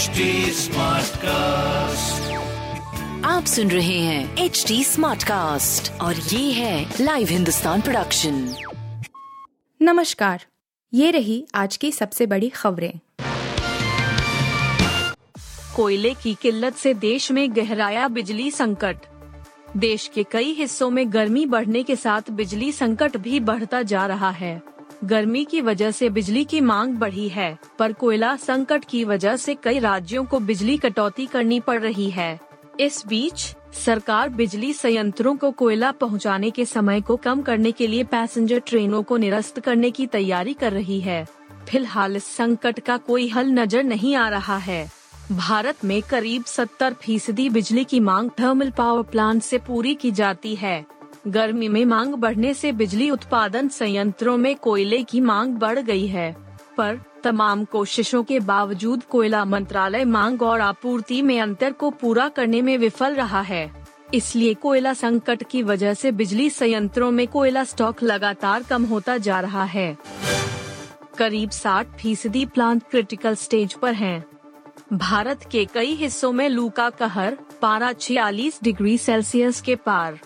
[0.00, 0.06] HD
[1.16, 2.32] cast
[3.26, 8.54] आप सुन रहे हैं एच डी स्मार्ट कास्ट और ये है लाइव हिंदुस्तान प्रोडक्शन
[9.82, 10.46] नमस्कार।
[10.94, 12.92] ये रही आज की सबसे बड़ी खबरें।
[15.76, 18.96] कोयले की किल्लत से देश में गहराया बिजली संकट।
[19.76, 24.30] देश के कई हिस्सों में गर्मी बढ़ने के साथ बिजली संकट भी बढ़ता जा रहा
[24.30, 24.62] है।
[25.04, 29.54] गर्मी की वजह से बिजली की मांग बढ़ी है, पर कोयला संकट की वजह से
[29.54, 32.40] कई राज्यों को बिजली कटौती करनी पड़ रही है।
[32.80, 38.04] इस बीच, सरकार बिजली संयंत्रों को कोयला पहुँचाने के समय को कम करने के लिए
[38.04, 41.24] पैसेंजर ट्रेनों को निरस्त करने की तैयारी कर रही है।
[41.68, 44.90] फ़िलहाल इस संकट का कोई हल नज़र नहीं आ रहा है।
[45.32, 50.54] भारत में करीब 70 फ़ीसदी बिजली की मांग थर्मल पावर प्लांट से पूरी की जाती
[50.54, 56.06] है। गर्मी में मांग बढ़ने से बिजली उत्पादन संयंत्रों में कोयले की मांग बढ़ गई
[56.06, 56.36] है।
[56.76, 62.62] पर तमाम कोशिशों के बावजूद कोयला मंत्रालय मांग और आपूर्ति में अंतर को पूरा करने
[62.62, 68.02] में विफल रहा है। इसलिए कोयला संकट की वजह से बिजली संयंत्रों में कोयला स्टॉक
[68.02, 69.98] लगातार कम होता जा रहा है।
[71.18, 74.24] करीब 60 फ़ीसदी प्लांट क्रिटिकल स्टेज पर हैं।
[74.92, 80.20] भारत के कई हिस्सों में लू का कहर पारा छियालीस डिग्री सेल्सियस के पार।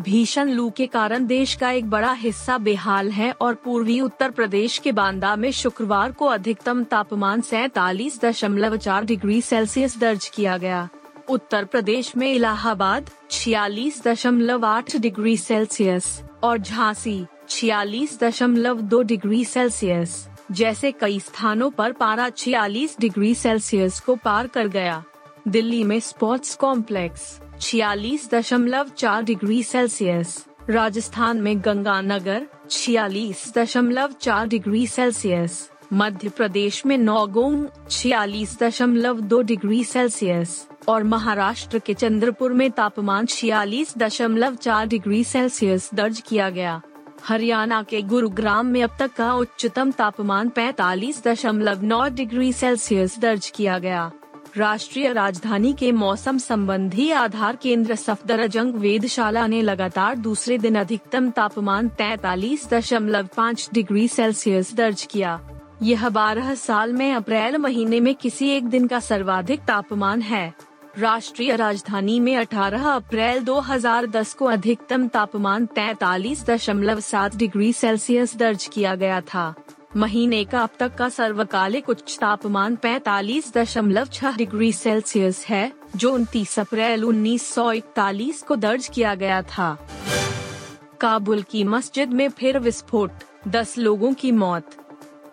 [0.00, 4.76] भीषण लू के कारण देश का एक बड़ा हिस्सा बेहाल है और पूर्वी उत्तर प्रदेश
[4.78, 10.88] के बांदा में शुक्रवार को अधिकतम तापमान सैतालीस दशमलव चार डिग्री सेल्सियस दर्ज किया गया।
[11.28, 19.44] उत्तर प्रदेश में इलाहाबाद छियालीस दशमलव आठ डिग्री सेल्सियस और झांसी छियालीस दशमलव दो डिग्री
[19.44, 25.02] सेल्सियस, जैसे कई स्थानों पर पारा छियालीस डिग्री सेल्सियस को पार कर गया।
[25.48, 34.46] दिल्ली में स्पोर्ट्स कॉम्प्लेक्स छियालीस दशमलव चार डिग्री सेल्सियस। राजस्थान में गंगानगर, छियालीस दशमलव चार
[34.46, 42.52] डिग्री सेल्सियस। मध्य प्रदेश में नौगोंग, छियालीस दशमलव दो डिग्री सेल्सियस। और महाराष्ट्र के चंद्रपुर
[42.52, 46.80] में तापमान छियालीस दशमलव चार डिग्री सेल्सियस दर्ज किया गया।
[47.24, 53.52] हरियाणा के गुरुग्राम में अब तक का उच्चतम तापमान पैतालीस दशमलव नौ डिग्री सेल्सियस दर्ज
[53.54, 54.12] किया गया।
[54.56, 61.88] राष्ट्रीय राजधानी के मौसम संबंधी आधार केंद्र सफदरजंग वेदशाला ने लगातार दूसरे दिन अधिकतम तापमान
[61.88, 65.40] तैतालीस दशमलव पाँच डिग्री सेल्सियस दर्ज किया।
[65.82, 70.54] यह बारह साल में अप्रैल महीने में किसी एक दिन का सर्वाधिक तापमान है।
[70.98, 78.66] राष्ट्रीय राजधानी में 18 अप्रैल 2010 को अधिकतम तापमान तैतालीस दशमलव सात डिग्री सेल्सियस दर्ज
[78.72, 79.54] किया गया था।
[79.96, 86.12] महीने का अब तक का सर्वकालिक उच्च तापमान पैतालीस दशमलव छह डिग्री सेल्सियस है, जो
[86.12, 89.88] उनतीस अप्रैल 1941 को दर्ज किया गया था।
[91.00, 93.10] काबुल की मस्जिद में फिर विस्फोट,
[93.48, 94.70] दस लोगों की मौत।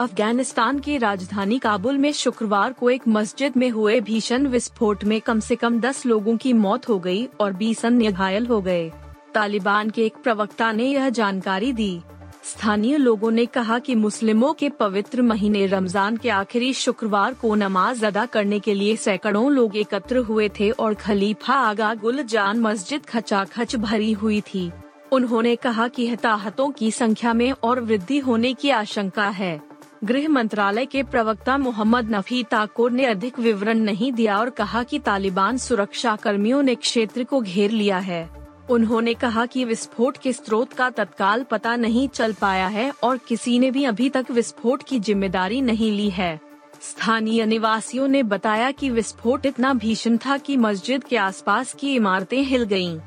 [0.00, 5.40] अफ़गानिस्तान की राजधानी काबुल में शुक्रवार को एक मस्जिद में हुए भीषण विस्फोट में कम
[5.40, 8.92] से कम दस लोगों की मौत हो गई और बीस अन्य घायल हो गए।
[9.34, 12.00] तालिबान के एक प्रवक्ता ने यह जानकारी दी।
[12.48, 18.04] स्थानीय लोगों ने कहा कि मुस्लिमों के पवित्र महीने रमज़ान के आखिरी शुक्रवार को नमाज़
[18.06, 23.04] अदा करने के लिए सैकड़ों लोग एकत्र हुए थे और खलीफा आगा गुल जान मस्जिद
[23.06, 24.70] खचाखच भरी हुई थी।
[25.12, 29.60] उन्होंने कहा कि हताहतों की संख्या में और वृद्धि होने की आशंका है।
[30.04, 34.98] गृह मंत्रालय के प्रवक्ता मोहम्मद नफी ताकोर ने अधिक विवरण नहीं दिया और कहा कि
[34.98, 38.37] तालिबान सुरक्षा कर्मियों ने क्षेत्र को घेर लिया है।
[38.70, 43.58] उन्होंने कहा कि विस्फोट के स्रोत का तत्काल पता नहीं चल पाया है और किसी
[43.58, 46.40] ने भी अभी तक विस्फोट की ज़िम्मेदारी नहीं ली है।
[46.82, 52.42] स्थानीय निवासियों ने बताया कि विस्फोट इतना भीषण था कि मस्जिद के आसपास की इमारतें
[52.42, 52.98] हिल गयीं।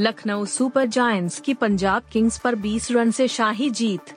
[0.00, 4.14] लखनऊ सुपर जायंट्स की पंजाब किंग्स पर 20 रन से शाही जीत।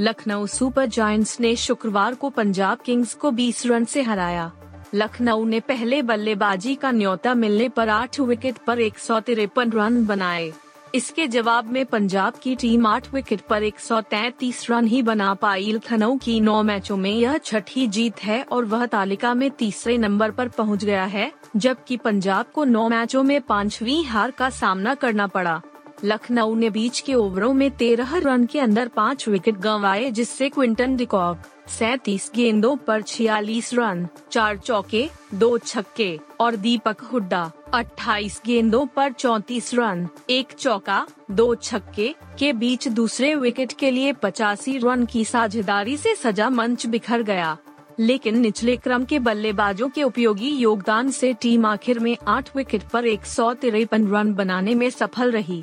[0.00, 4.50] लखनऊ सुपर जायंट्स ने शुक्रवार को पंजाब किंग्स को 20 रन से हराया।
[4.94, 10.04] लखनऊ ने पहले बल्लेबाजी का न्योता मिलने पर आठ विकेट पर एक सौ तिरपन रन
[10.06, 10.52] बनाए।
[10.94, 16.16] इसके जवाब में पंजाब की टीम आठ विकेट पर 133 रन ही बना पाई। लखनऊ
[16.16, 20.48] की नौ मैचों में यह छठी जीत है और वह तालिका में तीसरे नंबर पर
[20.48, 25.60] पहुँच गया है, जबकि पंजाब को नौ मैचों में पांचवी हार का सामना करना पड़ा।
[26.04, 30.96] लखनऊ ने बीच के ओवरों में तेरह रन के अंदर पाँच विकेट गंवाए, जिससे क्विंटन
[30.96, 31.38] डिकॉक
[31.78, 39.12] सैतीस गेंदों पर छियालीस रन, चार चौके, दो छक्के और दीपक हुड्डा। 28 गेंदों पर
[39.12, 45.24] 34 रन, एक चौका, दो छक्के के बीच दूसरे विकेट के लिए पचासी रन की
[45.24, 47.56] साझेदारी से सजा मंच बिखर गया।
[48.00, 53.06] लेकिन निचले क्रम के बल्लेबाजों के उपयोगी योगदान से टीम आखिर में आठ विकेट पर
[53.06, 55.62] एक सौ तिरपन रन बनाने में सफल रही।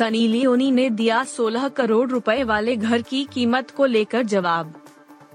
[0.00, 4.72] सनी लियोनी ने दिया 16 करोड़ रुपए वाले घर की कीमत को लेकर जवाब।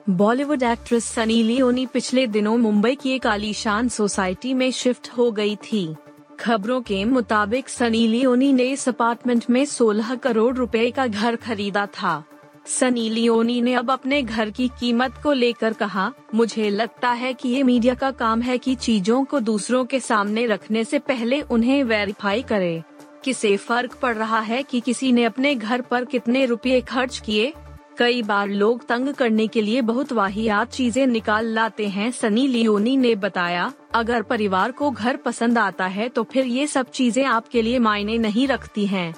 [0.09, 5.55] बॉलीवुड एक्ट्रेस सनी लियोनी पिछले दिनों मुंबई की एक आलीशान सोसाइटी में शिफ्ट हो गई
[5.55, 5.95] थी।
[6.39, 11.85] खबरों के मुताबिक सनी लियोनी ने इस अपार्टमेंट में 16 करोड़ रुपए का घर खरीदा
[11.85, 12.23] था।
[12.65, 17.49] सनी लियोनी ने अब अपने घर की कीमत को लेकर कहा, मुझे लगता है कि
[17.49, 21.83] ये मीडिया का काम है कि चीज़ों को दूसरों के सामने रखने से पहले उन्हें
[21.83, 22.83] वेरीफाई करे।
[23.25, 27.53] किसे फ़र्क पड़ रहा है कि किसी ने अपने घर पर कितने रुपए खर्च किए
[27.97, 32.95] कई बार लोग तंग करने के लिए बहुत वाहियात चीज़ें निकाल लाते हैं, सनी लियोनी
[32.97, 37.61] ने बताया अगर परिवार को घर पसंद आता है तो फिर ये सब चीज़ें आपके
[37.61, 39.13] लिए मायने नहीं रखती हैं।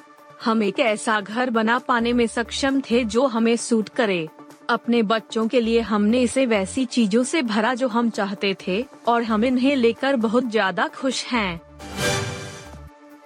[0.45, 4.27] हम एक ऐसा घर बना पाने में सक्षम थे जो हमें सूट करे
[4.69, 9.23] अपने बच्चों के लिए हमने इसे वैसी चीज़ों से भरा जो हम चाहते थे, और
[9.23, 11.59] हम इन्हें लेकर बहुत ज़्यादा खुश हैं।